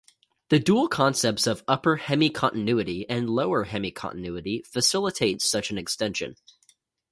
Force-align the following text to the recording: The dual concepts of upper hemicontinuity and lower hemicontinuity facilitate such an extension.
The 0.49 0.57
dual 0.57 0.87
concepts 0.87 1.45
of 1.45 1.63
upper 1.67 1.97
hemicontinuity 1.99 3.05
and 3.07 3.29
lower 3.29 3.67
hemicontinuity 3.67 4.65
facilitate 4.65 5.43
such 5.43 5.69
an 5.69 5.77
extension. 5.77 6.37